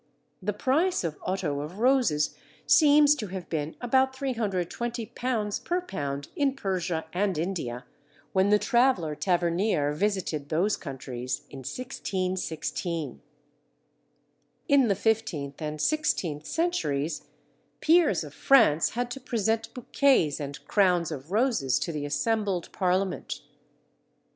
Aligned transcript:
The 0.41 0.51
price 0.51 1.03
of 1.03 1.19
otto 1.21 1.59
of 1.59 1.77
roses 1.77 2.35
seems 2.65 3.13
to 3.13 3.27
have 3.27 3.47
been 3.49 3.75
about 3.81 4.15
£320 4.15 5.63
per 5.63 5.81
pound 5.81 6.27
in 6.35 6.55
Persia 6.55 7.05
and 7.13 7.37
India 7.37 7.85
when 8.33 8.49
the 8.49 8.57
traveller 8.57 9.13
Tavernier 9.13 9.93
visited 9.93 10.49
those 10.49 10.75
countries 10.75 11.43
in 11.51 11.59
1616. 11.59 13.21
In 14.67 14.87
the 14.87 14.95
fifteenth 14.95 15.61
and 15.61 15.79
sixteenth 15.79 16.47
centuries, 16.47 17.27
peers 17.79 18.23
of 18.23 18.33
France 18.33 18.89
had 18.97 19.11
to 19.11 19.19
present 19.19 19.71
bouquets 19.75 20.39
and 20.39 20.65
crowns 20.65 21.11
of 21.11 21.31
roses 21.31 21.77
to 21.77 21.91
the 21.91 22.05
assembled 22.07 22.71
Parliament. 22.71 23.41